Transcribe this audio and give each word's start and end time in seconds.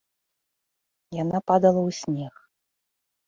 Яна 1.17 1.37
падала 1.51 1.81
ў 1.87 1.97
снег. 2.01 2.33